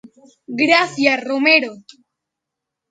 [0.61, 1.71] Gracia Romero.